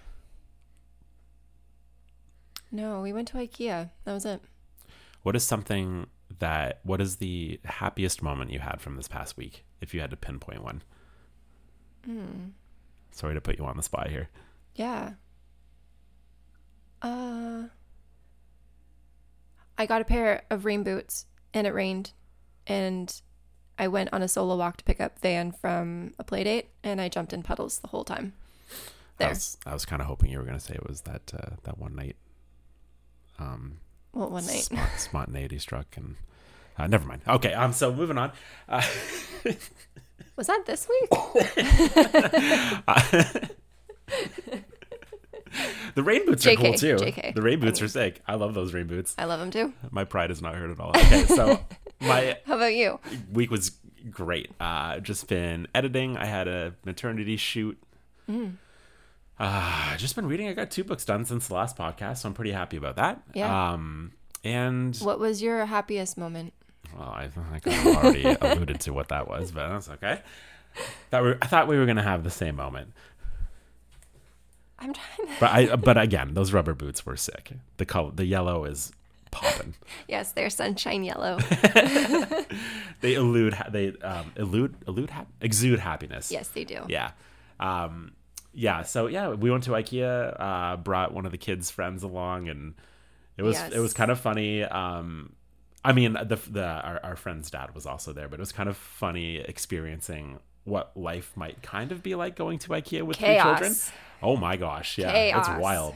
[2.71, 3.91] No, we went to IKEA.
[4.05, 4.41] That was it.
[5.23, 6.07] What is something
[6.39, 6.81] that?
[6.85, 9.65] What is the happiest moment you had from this past week?
[9.81, 10.83] If you had to pinpoint one.
[12.05, 12.51] Hmm.
[13.11, 14.29] Sorry to put you on the spot here.
[14.75, 15.13] Yeah.
[17.03, 17.65] Uh
[19.77, 22.13] I got a pair of rain boots and it rained
[22.67, 23.21] and
[23.79, 27.01] I went on a solo walk to pick up Van from a play date and
[27.01, 28.33] I jumped in puddles the whole time.
[29.19, 29.29] There.
[29.29, 31.55] was, I was kind of hoping you were going to say it was that uh,
[31.65, 32.17] that one night.
[33.39, 33.79] Um,
[34.13, 34.69] Well, one night.
[34.71, 36.17] spont- spontaneity struck, and
[36.79, 37.23] uh, never mind.
[37.29, 38.33] Okay, um, so moving on.
[38.69, 38.83] Uh,
[40.37, 41.11] Was that this week?
[45.95, 46.97] the rain boots are cool too.
[46.97, 47.35] JK.
[47.35, 48.21] The rain boots I are sick.
[48.27, 49.15] I love those rain boots.
[49.17, 49.73] I love them too.
[49.91, 50.91] My pride is not hurt at all.
[50.91, 51.61] Okay, so
[52.05, 53.01] my How about you?
[53.33, 53.73] week was
[54.11, 54.51] great.
[54.61, 56.17] Uh, just been editing.
[56.17, 57.79] I had a maternity shoot.
[58.31, 58.57] Mm.
[59.39, 60.49] Uh, just been reading.
[60.49, 63.23] I got two books done since the last podcast, so I'm pretty happy about that.
[63.35, 63.73] Yeah.
[63.73, 64.13] Um,
[64.45, 66.53] and What was your happiest moment?
[66.97, 70.21] well, I, think I kind of already alluded to what that was, but that's okay.
[71.11, 72.93] That we I thought we were gonna have the same moment,
[74.79, 77.53] I'm trying to but I but again, those rubber boots were sick.
[77.77, 78.93] The color, the yellow is
[79.35, 79.75] popping.
[80.09, 81.39] Yes, they're sunshine yellow.
[83.01, 86.31] They elude, they um, elude, elude, hap- exude happiness.
[86.31, 86.85] yes, they do.
[86.89, 87.11] Yeah.
[87.61, 88.13] Um,
[88.55, 88.83] yeah.
[88.83, 90.41] So yeah, we went to IKEA.
[90.41, 92.75] Uh, brought one of the kids' friends along, and
[93.37, 94.63] it was it was kind of funny.
[94.63, 95.33] Um,
[95.85, 98.69] I mean, the the our, our friend's dad was also there, but it was kind
[98.71, 103.39] of funny experiencing what life might kind of be like going to IKEA with three
[103.39, 103.75] children.
[104.23, 105.47] Oh my gosh, yeah, Chaos.
[105.49, 105.95] it's wild.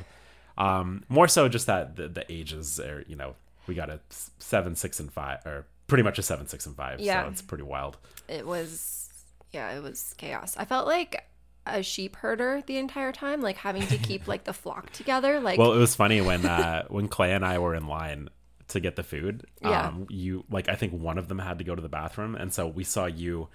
[0.59, 4.01] Um, more so just that the, the ages are, you know, we got a
[4.39, 7.01] seven, six, and five, or pretty much a seven, six, and five.
[7.01, 7.23] Yeah.
[7.25, 7.97] So it's pretty wild.
[8.29, 9.09] it was
[9.51, 11.25] yeah it was chaos i felt like
[11.65, 15.59] a sheep herder the entire time like having to keep like the flock together like
[15.59, 18.29] Well, it was funny when uh, when Clay and I were in line
[18.69, 19.47] to get the food.
[19.63, 19.87] Yeah.
[19.89, 22.53] Um, you like I think one of them had to go to the bathroom, and
[22.53, 23.49] so we saw you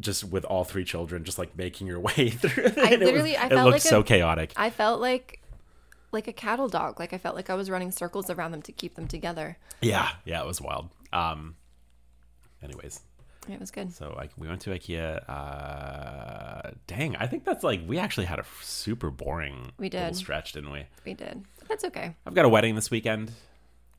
[0.00, 2.64] just with all three children, just like making your way through.
[2.64, 2.78] it.
[2.78, 4.52] I it was- literally- I it looked like a- so chaotic.
[4.56, 5.41] i felt like
[6.12, 8.72] like a cattle dog like i felt like i was running circles around them to
[8.72, 10.90] keep them together Yeah, yeah, it was wild.
[11.12, 11.56] Um,
[12.62, 13.00] anyways,
[13.48, 15.28] it was good so like we went to IKEA.
[15.28, 20.16] Uh, dang, I think that's like we actually had a super boring We little did.
[20.16, 20.84] stretch, didn't we?
[21.04, 23.32] we did that's okay I've got a wedding this weekend.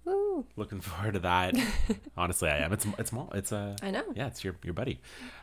[0.06, 0.45] Woo.
[0.58, 1.56] Looking forward to that.
[2.17, 2.73] Honestly, I am.
[2.73, 3.32] It's it's small.
[3.34, 3.76] It's a.
[3.82, 4.04] I know.
[4.15, 4.99] Yeah, it's your your buddy.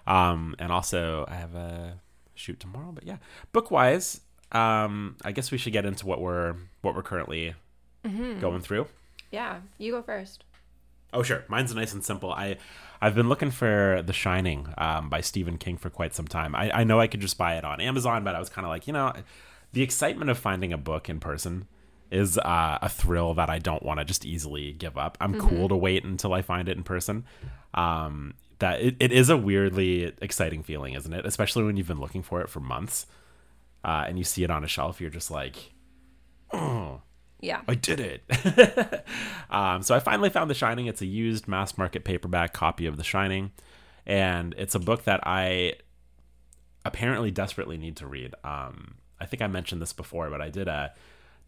[0.06, 1.98] Um, and also I have a
[2.34, 2.92] shoot tomorrow.
[2.92, 3.16] But yeah,
[3.52, 4.20] book wise,
[4.52, 7.54] um, I guess we should get into what we're what we're currently
[8.04, 8.40] Mm-hmm.
[8.40, 8.86] going through.
[9.30, 10.44] yeah you go first
[11.12, 12.32] Oh sure, mine's nice and simple.
[12.32, 12.56] I
[13.02, 16.54] I've been looking for The Shining um, by Stephen King for quite some time.
[16.54, 18.68] I, I know I could just buy it on Amazon, but I was kind of
[18.70, 19.12] like, you know,
[19.72, 21.66] the excitement of finding a book in person
[22.12, 25.18] is uh, a thrill that I don't want to just easily give up.
[25.20, 27.24] I'm cool to wait until I find it in person.
[27.74, 31.26] Um, that it, it is a weirdly exciting feeling, isn't it?
[31.26, 33.06] Especially when you've been looking for it for months,
[33.84, 35.00] uh, and you see it on a shelf.
[35.00, 35.56] You're just like,
[36.52, 37.02] oh.
[37.40, 39.04] yeah I did it.
[39.50, 40.86] um, so I finally found The Shining.
[40.86, 43.52] It's a used mass market paperback copy of The Shining,
[44.06, 45.74] and it's a book that I
[46.84, 48.34] apparently desperately need to read.
[48.44, 50.92] Um, I think I mentioned this before, but I did a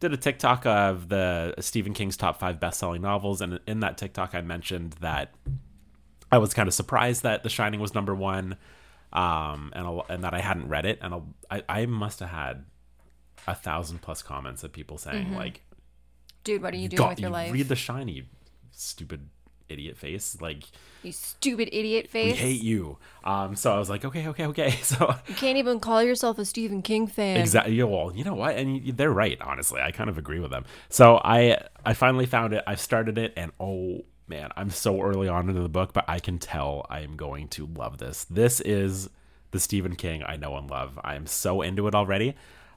[0.00, 3.96] did a TikTok of the Stephen King's top five best selling novels, and in that
[3.96, 5.34] TikTok I mentioned that
[6.30, 8.56] I was kind of surprised that The Shining was number one,
[9.12, 12.64] um, and a, and that I hadn't read it, and I I must have had
[13.46, 15.62] a thousand plus comments of people saying like
[16.44, 18.28] dude what are you doing God, with your you life Read The Shiny,
[18.70, 19.28] stupid
[19.68, 20.40] idiot face.
[20.40, 20.64] Like
[21.02, 22.32] you stupid idiot face.
[22.34, 22.98] we hate you.
[23.24, 24.70] Um, so I was like, okay, okay, okay.
[24.82, 27.82] So you can't even call yourself a stephen king fan exactly.
[27.82, 28.56] Well, you know what?
[28.56, 29.38] And you, they're right.
[29.40, 30.64] Honestly, I kind of agree with them.
[30.88, 32.62] So I I finally found it.
[32.66, 36.18] I've started it, and oh man, I'm so early on into the book, but I
[36.18, 38.24] can tell I am going to love this.
[38.24, 39.10] This is
[39.50, 40.98] the Stephen King I know and love.
[41.04, 42.30] I am so into it already.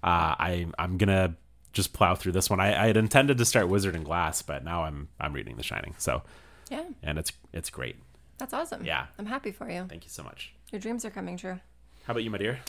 [0.04, 1.36] Uh, I I'm gonna
[1.72, 2.60] just plow through this one.
[2.60, 5.64] I, I had intended to start Wizard and Glass, but now I'm I'm reading The
[5.64, 5.96] Shining.
[5.98, 6.22] So
[6.70, 7.96] yeah and it's it's great.
[8.40, 9.06] that's awesome Yeah.
[9.20, 10.52] i'm happy for you Thank you so much.
[10.72, 11.60] your dreams are coming true
[12.06, 12.60] How about you, my dear?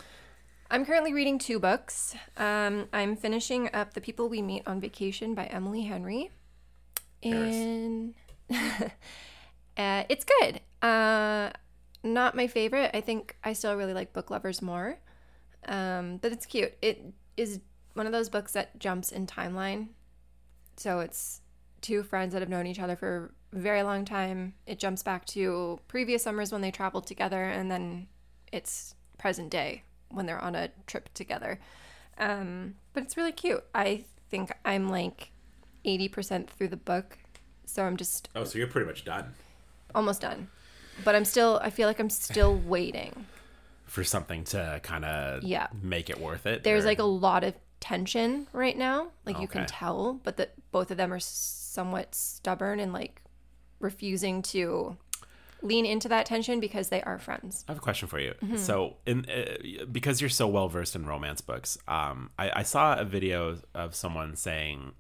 [0.71, 2.15] I'm currently reading two books.
[2.37, 6.31] Um, I'm finishing up The People We Meet on Vacation by Emily Henry.
[7.23, 7.55] Paris.
[7.57, 8.15] And
[9.77, 10.61] uh, it's good.
[10.83, 11.51] Uh,
[12.03, 12.91] not my favorite.
[12.95, 14.99] I think I still really like Book Lovers more.
[15.67, 16.75] Um, but it's cute.
[16.81, 17.05] It
[17.37, 17.61] is
[17.95, 19.89] one of those books that jumps in timeline.
[20.77, 21.41] So it's
[21.81, 24.55] two friends that have known each other for a very long time.
[24.67, 28.07] It jumps back to previous summers when they traveled together, and then
[28.53, 31.59] it's present day when they're on a trip together.
[32.19, 33.65] Um, but it's really cute.
[33.75, 35.31] I think I'm like
[35.85, 37.19] 80% through the book.
[37.77, 39.35] So I'm just Oh, so you're pretty much done
[39.95, 40.49] almost done.
[41.05, 43.27] But I'm still, I feel like I'm still waiting.
[43.85, 45.67] for something to kind of Yeah.
[45.83, 46.65] make it worth it.
[46.65, 49.09] There's or- like a lot of tension right now.
[49.27, 49.69] Like you can Okay.
[49.69, 53.21] tell, but that both of them are somewhat stubborn and like
[53.79, 54.97] refusing to
[55.63, 57.65] lean into that tension because they are friends.
[57.69, 58.33] I have a question for you.
[58.43, 58.57] Mm-hmm.
[58.57, 62.97] So, in uh, because you're so well versed in romance books, um, I, I saw
[62.99, 64.93] a video of someone saying,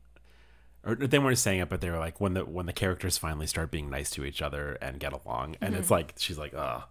[0.86, 3.46] or they weren't saying it, but they were like, when the when the characters finally
[3.46, 5.80] start being nice to each other and get along, and Mm-hmm.
[5.80, 6.84] it's like she's like, oh,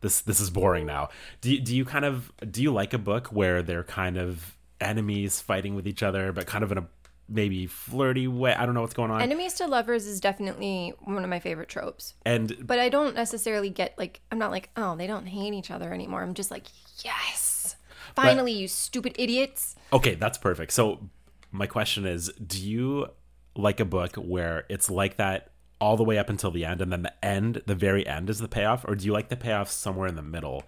[0.00, 1.08] this this is boring now.
[1.40, 4.56] Do you, do you kind of do you like a book where they're kind of
[4.80, 6.88] enemies fighting with each other, but kind of in a
[7.28, 8.52] maybe flirty way?
[8.54, 9.22] I don't know what's going on.
[9.22, 12.14] Enemies to lovers is definitely one of my favorite tropes.
[12.26, 15.70] and But I don't necessarily get like I'm not like, oh, they don't hate each
[15.70, 16.22] other anymore.
[16.22, 16.66] I'm just like,
[17.04, 17.76] yes.
[18.16, 19.76] Finally, you stupid idiots.
[19.92, 20.72] Okay, that's perfect.
[20.72, 21.08] So
[21.52, 23.08] my question is, do you
[23.54, 26.90] like a book where it's like that all the way up until the end and
[26.90, 29.70] then the end, the very end is the payoff or do you like the payoff
[29.70, 30.64] somewhere in the middle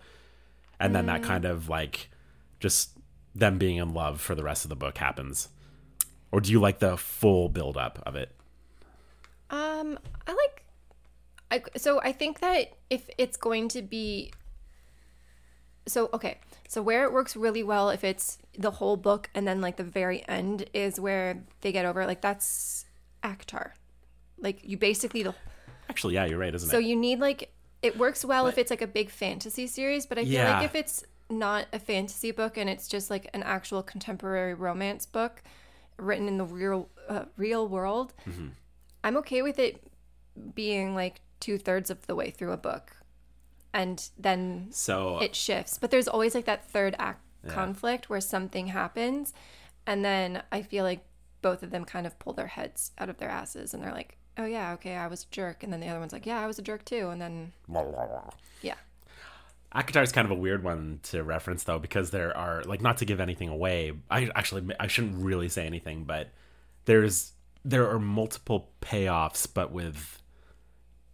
[0.78, 2.10] and then that kind of like
[2.60, 2.90] just
[3.34, 5.48] them being in love for the rest of the book happens?
[6.30, 8.34] Or do you like the full build up of it?
[9.50, 10.64] Um, I like.
[11.50, 14.32] I so I think that if it's going to be.
[15.86, 19.60] So okay, so where it works really well if it's the whole book and then
[19.60, 22.86] like the very end is where they get over it, like that's
[23.22, 23.72] ACOTAR.
[24.38, 25.34] Like you basically the
[25.90, 26.72] Actually, yeah, you're right, isn't it?
[26.72, 30.16] so you need like it works well if it's like a big fantasy series, but
[30.18, 30.54] I feel Yeah.
[30.56, 35.04] like if it's not a fantasy book and it's just like an actual contemporary romance
[35.04, 35.42] book
[35.98, 38.48] written in the real uh, real world, Mm-hmm.
[39.04, 39.82] I'm okay with it
[40.54, 42.96] being like two thirds of the way through a book,
[43.74, 45.76] and then So uh, it shifts.
[45.78, 49.34] But there's always like that third act conflict where something happens,
[49.86, 51.04] and then I feel like
[51.42, 54.16] both of them kind of pull their heads out of their asses and they're like,
[54.38, 56.46] "Oh yeah, okay, I was a jerk," and then the other one's like, "Yeah, I
[56.46, 57.52] was a jerk too," and then
[58.62, 58.76] yeah,
[59.74, 62.98] ACOTAR is kind of a weird one to reference though because there are like not
[62.98, 63.92] to give anything away.
[64.10, 66.30] I actually I shouldn't really say anything, but
[66.86, 67.32] there's
[67.64, 70.22] there are multiple payoffs, but with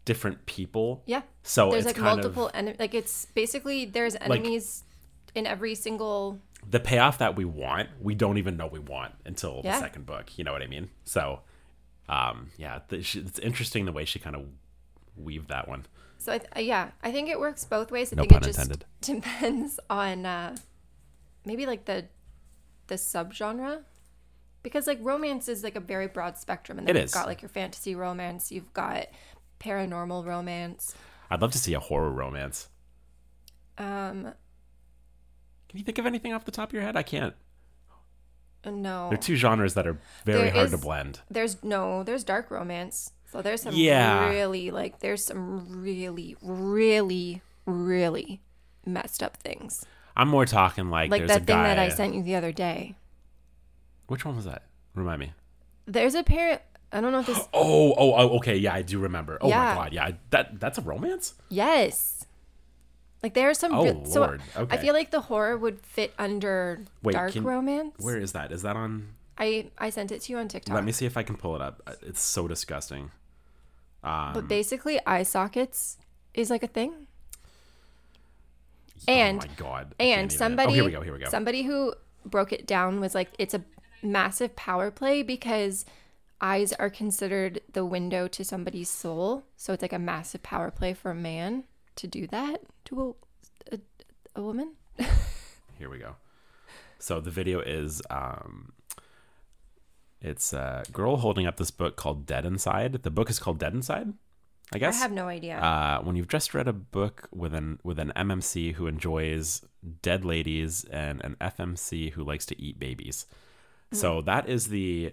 [0.04, 1.02] different people.
[1.06, 1.22] yeah.
[1.42, 4.84] So There's it's like kind multiple of en- like it's basically there's enemies
[5.34, 7.88] in every single the payoff that we want.
[8.00, 9.72] We don't even know we want until Yeah.
[9.74, 10.36] the second book.
[10.38, 10.90] You know what I mean?
[11.04, 11.40] So,
[12.08, 14.44] um, yeah, the, she, it's interesting the way she kind of
[15.16, 15.86] weaved that one.
[16.18, 18.12] So I th- yeah, I think it works both ways.
[18.12, 18.84] I No think pun it just intended.
[19.00, 20.56] depends on uh,
[21.46, 22.06] maybe like the
[22.88, 23.84] the subgenre,
[24.62, 27.14] because like romance is like a very broad spectrum, and then It you've is.
[27.14, 29.06] got like your fantasy romance, you've got
[29.60, 30.94] paranormal romance.
[31.30, 32.68] I'd love to see a horror romance.
[33.78, 34.32] Um,
[35.68, 36.96] Can you think of anything off the top of your head?
[36.96, 37.34] I can't.
[38.64, 41.20] no, There are two genres that are very There hard to blend.
[41.30, 43.12] there's no there's dark romance.
[43.30, 44.28] So there's some Yeah.
[44.28, 48.40] really like there's some really really really
[48.84, 49.84] messed up things.
[50.16, 51.68] I'm more talking like, Like there's that a thing guy.
[51.68, 52.96] that I sent you the other day.
[54.08, 54.64] Which one was that?
[54.94, 55.32] Remind me.
[55.86, 56.60] There's a pair.
[56.92, 57.38] I don't know if this.
[57.54, 58.56] Oh, oh, oh, okay.
[58.56, 59.38] Yeah, I do remember.
[59.40, 59.58] Oh Yeah.
[59.58, 60.10] my god, yeah.
[60.30, 61.34] That that's a romance.
[61.48, 62.26] Yes.
[63.22, 63.72] Like there are some.
[63.74, 64.42] Oh, real- so Lord.
[64.56, 67.94] I feel like the horror would fit under Wait, dark can- romance.
[67.98, 68.50] Where is that?
[68.50, 69.14] Is that on?
[69.38, 70.74] I I sent it to you on TikTok.
[70.74, 71.80] Let me see if I can pull it up.
[72.02, 73.10] It's so disgusting.
[74.02, 75.98] Um, But basically, eye sockets
[76.34, 77.06] is like a thing.
[79.08, 79.94] And oh my god.
[79.98, 81.00] I and somebody Oh, here we go.
[81.02, 81.28] Here we go.
[81.30, 83.62] somebody who broke it down was like it's a
[84.02, 85.84] massive power play because
[86.40, 89.44] eyes are considered the window to somebody's soul.
[89.56, 91.64] So it's like a massive power play for a man
[91.96, 93.16] to do that to
[93.70, 93.78] a a,
[94.36, 94.72] a woman.
[95.78, 96.16] Here we go.
[96.98, 98.72] So the video is um
[100.20, 103.02] it's a girl holding up this book called Dead Inside.
[103.02, 104.12] The book is called Dead Inside,
[104.72, 105.56] I guess I have no idea.
[105.58, 109.62] uh, when you've just read a book with an with an MMC who enjoys
[110.02, 113.26] dead ladies and an FMC who likes to eat babies.
[113.90, 113.96] Hmm.
[113.96, 115.12] So that is the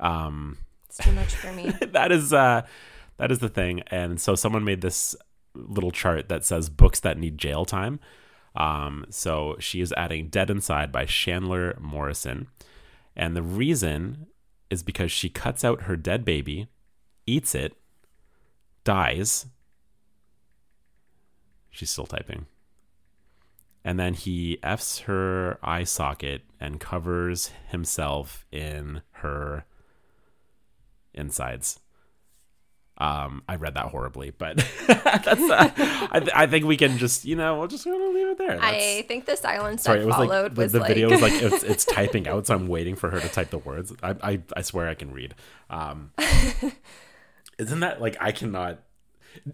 [0.00, 0.58] um
[0.88, 1.70] It's too much for me.
[1.92, 2.62] that is uh
[3.18, 5.16] that is the thing and so someone made this
[5.54, 7.98] little chart that says books that need jail time
[8.56, 12.48] Um, so she is adding Dead Inside by Chandler Morrison.
[13.14, 14.26] And the reason
[14.70, 16.68] is because she cuts out her dead baby,
[17.26, 17.74] eats it,
[18.84, 19.46] dies.
[21.70, 22.46] She's still typing.
[23.84, 29.64] And then he F's her eye socket and covers himself in her
[31.18, 31.78] insides.
[33.00, 34.56] Um, I read that horribly, but
[34.88, 35.26] that's.
[35.28, 35.70] Uh,
[36.10, 37.94] I, th- I think we can just, you know, we'll just leave
[38.26, 38.58] it there.
[38.58, 41.08] That's, I think the silence sorry, it was followed like the, was the like video
[41.08, 43.92] was like it's, it's typing out, so I'm waiting for her to type the words.
[44.02, 45.36] I I, I swear I can read.
[45.70, 46.10] Um,
[47.58, 48.80] isn't that like I cannot?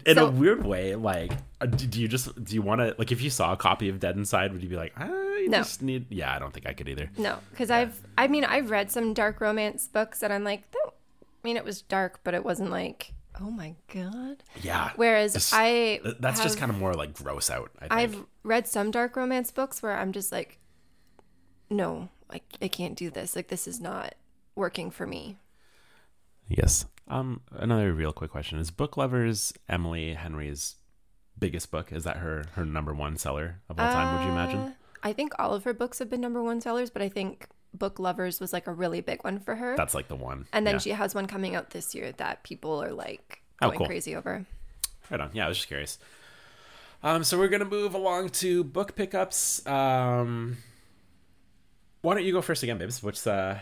[0.05, 3.11] In So- a weird way, like, uh, do you just do you want to like
[3.11, 5.59] if you saw a copy of Dead Inside, would you be like, I No.
[5.59, 6.07] just need?
[6.11, 7.11] Yeah, I don't think I could either.
[7.17, 10.84] No, because I've, I mean, I've read some dark romance books that I'm like, that,
[11.45, 14.43] mean, it was dark, but it wasn't like, oh my god.
[14.61, 14.91] Yeah.
[14.97, 17.71] Whereas I, th- that's just kind of more like gross out.
[17.79, 17.91] I think.
[17.93, 20.59] I've read some dark romance books where I'm just like,
[21.69, 23.35] no, I, I can't do this.
[23.35, 24.15] Like, this is not
[24.55, 25.37] working for me.
[26.47, 26.85] Yes.
[27.07, 27.41] Um.
[27.51, 30.75] Another real quick question: Is Book Lovers Emily Henry's
[31.37, 31.91] biggest book?
[31.91, 34.15] Is that her her number one seller of all time?
[34.17, 34.75] Would you Uh, imagine?
[35.03, 37.99] I think all of her books have been number one sellers, but I think Book
[37.99, 39.75] Lovers was like a really big one for her.
[39.77, 40.47] That's like the one.
[40.53, 40.79] and then Yeah.
[40.79, 43.87] she has one coming out this year that people are like Oh, going cool.
[43.87, 44.45] crazy over.
[45.09, 45.29] Right on.
[45.33, 45.99] Yeah, I was just curious.
[47.03, 49.65] Um, so we're gonna move along to book pickups.
[49.67, 50.57] Um,
[52.01, 53.03] why don't you go first again, babes?
[53.03, 53.55] Which uh,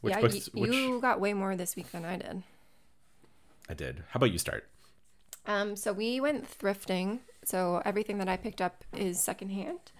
[0.00, 0.50] which yeah, books?
[0.54, 2.42] you, which you got way more this week than I did.
[3.68, 4.02] I did.
[4.10, 4.66] How about you start?
[5.46, 7.20] Um, so we went thrifting.
[7.44, 9.92] So everything that I picked up is secondhand.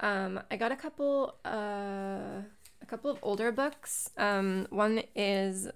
[0.00, 2.42] Um, I got a couple, uh,
[2.88, 4.10] couple of older books.
[4.16, 5.68] Um, one is,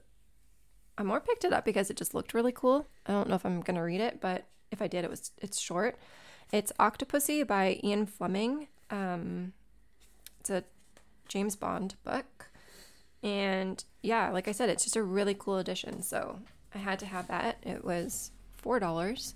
[0.98, 2.88] I more picked it up because it just looked really cool.
[3.06, 5.60] I don't know if I'm gonna read it, but if I did, it was it's
[5.60, 5.98] short.
[6.52, 8.68] It's Octopussy by Ian Fleming.
[8.90, 9.52] Um,
[10.40, 10.64] it's a
[11.28, 12.50] James Bond book,
[13.22, 16.02] and yeah, like I said, it's just a really cool edition.
[16.02, 16.40] So
[16.74, 17.58] I had to have that.
[17.62, 19.34] It was four dollars.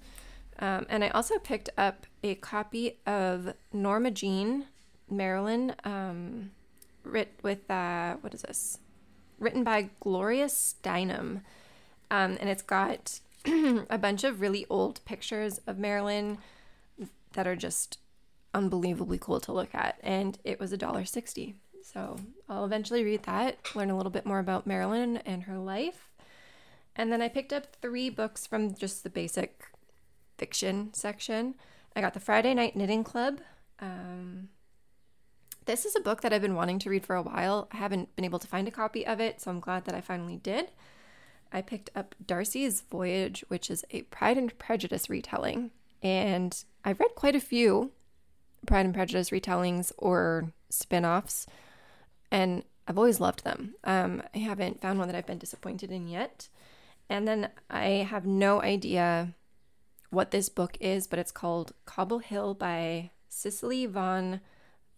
[0.58, 4.64] Um, and I also picked up a copy of Norma Jean,
[5.10, 6.50] Marilyn, um,
[7.06, 8.78] writ with uh, what is this?
[9.38, 11.42] Written by Gloria Steinem,
[12.10, 16.38] um, and it's got a bunch of really old pictures of Marilyn
[17.34, 17.98] that are just
[18.54, 19.98] unbelievably cool to look at.
[20.02, 21.56] And it was a dollar sixty.
[21.82, 22.16] So
[22.48, 26.10] I'll eventually read that, learn a little bit more about Marilyn and her life.
[26.96, 29.64] And then I picked up three books from just the basic
[30.36, 31.54] fiction section.
[31.94, 33.40] I got the Friday Night Knitting Club.
[33.78, 34.48] Um,
[35.66, 37.68] this is a book that I've been wanting to read for a while.
[37.72, 40.00] I haven't been able to find a copy of it, so I'm glad that I
[40.00, 40.70] finally did.
[41.52, 45.70] I picked up Darcy's Voyage, which is a Pride and Prejudice retelling.
[46.02, 47.90] And I've read quite a few
[48.66, 51.46] Pride and Prejudice retellings or spin offs,
[52.30, 53.74] and I've always loved them.
[53.84, 56.48] Um, I haven't found one that I've been disappointed in yet.
[57.08, 59.34] And then I have no idea
[60.10, 64.40] what this book is, but it's called Cobble Hill by Cecily von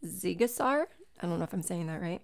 [0.05, 0.87] Ziegesar.
[1.21, 2.21] I don't know if I'm saying that right.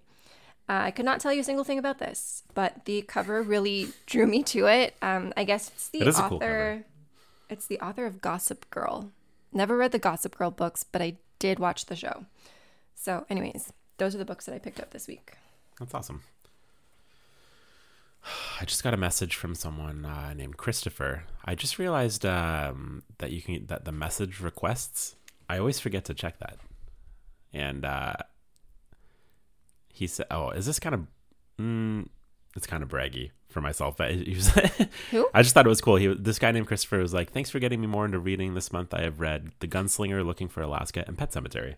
[0.67, 3.89] Uh, I could not tell you a single thing about this, but the cover really
[4.07, 4.95] drew me to it.
[5.01, 6.83] Um, I guess it's the It is a author.
[6.83, 6.91] cool.
[7.49, 9.11] It's the author of Gossip Girl.
[9.53, 12.25] Never read the Gossip Girl books, but I did watch the show.
[12.95, 15.33] So, anyways, those are the books that I picked up this week.
[15.79, 16.23] That's awesome.
[18.59, 21.25] I just got a message from someone uh, named Christopher.
[21.43, 25.15] I just realized um, that you can that the message requests.
[25.47, 26.57] I always forget to check that,
[27.55, 28.13] and uh,
[29.93, 31.07] he said, "Oh, is this kind of?
[31.59, 32.09] Mm,
[32.55, 34.49] it's kind of braggy for myself." But he was.
[35.11, 35.27] Who?
[35.33, 35.95] I just thought it was cool.
[35.95, 38.71] He this guy named Christopher was like, "Thanks for getting me more into reading this
[38.73, 38.93] month.
[38.93, 41.75] I have read The Gunslinger, Looking for Alaska, and Pet Sematary."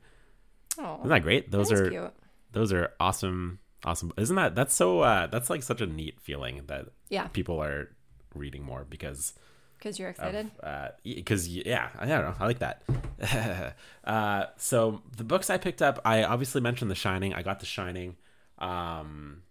[0.80, 1.52] Oh, Isn't that great?
[1.52, 2.14] Those that's are cute.
[2.52, 6.62] those are awesome awesome isn't that that's so uh that's like such a neat feeling
[6.68, 7.90] that Yeah, people are
[8.36, 9.34] reading more because
[9.78, 10.50] because you're excited.
[10.64, 12.84] uh because yeah i don't know i like that.
[14.04, 17.66] Uh so the books i picked up i obviously mentioned the shining i got the
[17.66, 18.16] shining
[18.60, 19.42] um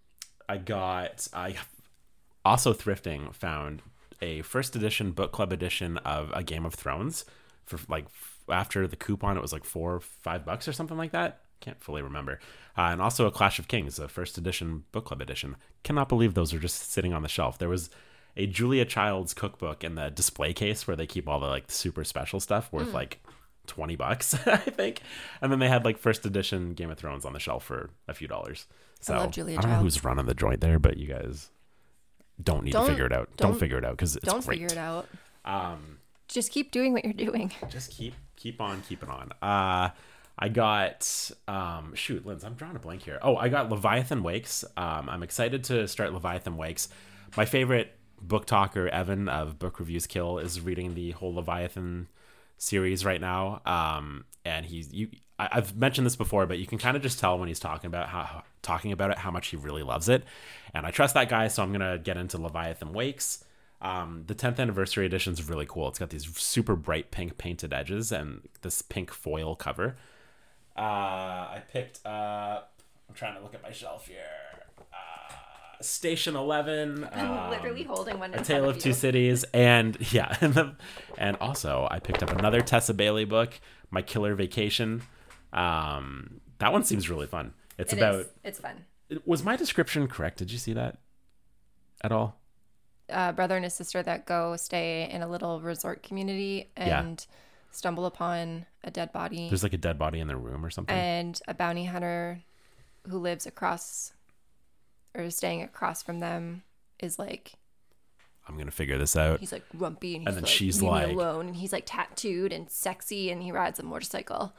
[0.48, 1.54] i got i
[2.44, 3.82] also thrifting found
[4.22, 7.24] a first edition book club edition of a game of thrones
[7.66, 8.06] for like
[8.48, 11.40] after the coupon it was like four or five bucks or something like that?
[11.60, 12.38] Can't fully remember.
[12.78, 15.56] Uh, and also a clash of kings a first edition book club edition.
[15.82, 17.58] Cannot believe those are just sitting on the shelf.
[17.58, 17.90] There was
[18.36, 22.04] a julia child's cookbook in the display case where they keep all the like super
[22.04, 23.20] special stuff worth like
[23.66, 25.00] 20 bucks i think
[25.40, 28.14] and then they had like first edition game of thrones on the shelf for a
[28.14, 28.66] few dollars
[29.00, 31.50] so love Julia I don't know who's running the joint there but you guys
[32.42, 34.44] don't need Don't- to figure it out don't, don't- figure it out because it's Don't
[34.44, 35.08] great figure it out.
[35.44, 37.50] um Just keep doing what you're doing.
[37.70, 39.90] just keep keep on keeping on uh
[40.38, 43.18] I got um shoot, Linz, I'm drawing a blank here.
[43.22, 44.66] Oh, I got Leviathan Wakes.
[44.76, 46.88] Um, I'm excited to start Leviathan Wakes.
[47.38, 52.08] My favorite book talker, Evan of Book Reviews Kill, is reading the whole Leviathan
[52.58, 53.60] series right now.
[53.66, 55.08] Um, and he's you.
[55.38, 57.88] I, I've mentioned this before, but you can kind of just tell when he's talking
[57.88, 60.24] about how talking about it how much he really loves it.
[60.74, 63.44] And I trust that guy, so I'm gonna get into Leviathan Wakes.
[63.80, 65.88] Um, the 10th anniversary edition is really cool.
[65.88, 69.96] It's got these super bright pink painted edges and this pink foil cover.
[70.76, 72.72] Uh, I picked up.
[73.08, 74.45] I'm trying to look at my shelf here.
[75.78, 77.08] Uh, Station Eleven.
[77.12, 78.34] I'm um, literally holding one.
[78.34, 78.94] A Tale of Two you.
[78.94, 80.74] Cities, and yeah, and, the,
[81.18, 83.58] and also I picked up another Tessa Bailey book,
[83.90, 85.02] My Killer Vacation.
[85.52, 87.54] Um, that one seems really fun.
[87.78, 88.14] It's It about.
[88.16, 88.26] is.
[88.44, 88.84] It's fun.
[89.24, 90.38] Was my description correct?
[90.38, 90.98] Did you see that
[92.02, 92.40] at all?
[93.08, 97.00] A brother and a sister that go stay in a little resort community Yeah.
[97.00, 97.24] and
[97.70, 100.96] stumble upon a dead body There's like a dead body in their room or something.
[100.96, 102.42] and a bounty hunter
[103.08, 104.12] who lives across
[105.16, 106.62] or staying across from them
[107.00, 107.54] is like
[108.48, 109.40] I'm gonna figure this out.
[109.40, 111.84] he's like grumpy and he's And then like she's "Leave me alone and he's like
[111.86, 114.54] tattooed and sexy and he rides a motorcycle.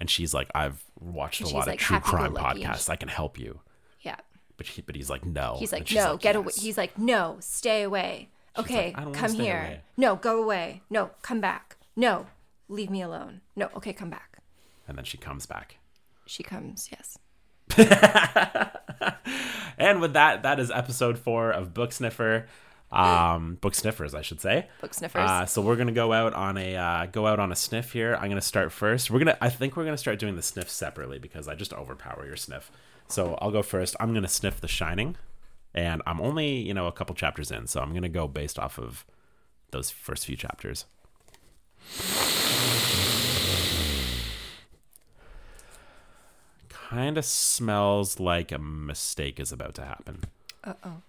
[0.00, 2.90] And she's like, I've watched a lot she's, of true crime podcasts.
[2.90, 3.60] I can help you.
[4.00, 4.16] Yeah.
[4.56, 5.54] But he, but he's like, no.
[5.60, 6.52] He's like, she's no, get away.
[6.56, 8.30] He's like, no, stay away.
[8.58, 9.58] Okay, like, "I don't come here.
[9.60, 10.82] away." No, go away.
[10.90, 11.76] No, come back.
[11.96, 12.26] No,
[12.68, 13.40] leave me alone.
[13.56, 14.38] No, okay, come back.
[14.88, 15.78] and then she comes back.
[16.26, 17.16] She comes, yes.
[19.82, 22.46] And with that, that is episode four of Book Sniffer.
[22.92, 24.68] Um, book sniffers, I should say.
[24.80, 25.28] Book sniffers.
[25.28, 28.14] Uh, so we're gonna go out on a uh, go out on a sniff here.
[28.14, 29.10] I'm gonna start first.
[29.10, 32.26] We're gonna I think we're gonna start doing the sniff separately because I just overpower
[32.26, 32.70] your sniff.
[33.08, 33.96] So I'll go first.
[33.98, 35.16] I'm gonna sniff The Shining,
[35.74, 38.78] and I'm only you know a couple chapters in, so I'm gonna go based off
[38.78, 39.06] of
[39.70, 40.84] those first few chapters.
[46.92, 50.24] Kind of smells like a mistake is about to happen.
[50.62, 51.02] Uh oh.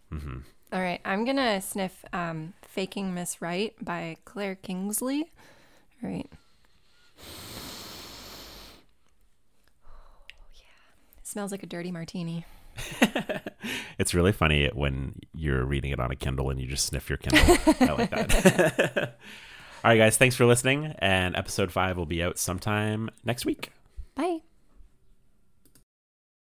[0.71, 5.29] All right, I'm gonna sniff um, "Faking Miss Right" by Claire Kingsley.
[6.01, 6.29] All right.
[9.85, 10.23] Oh,
[10.55, 12.45] yeah, it smells like a dirty martini.
[13.99, 17.17] It's really funny when you're reading it on a Kindle and you just sniff your
[17.17, 17.57] Kindle.
[17.79, 19.17] I like that.
[19.83, 20.95] All right, guys, thanks for listening.
[20.99, 23.71] And episode five will be out sometime next week.
[24.15, 24.39] Bye.